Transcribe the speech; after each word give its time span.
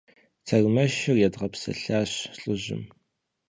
Тэрмэшыр 0.45 1.17
едгъэпсэлъащ 1.27 2.11
лӀыжьым. 2.39 2.83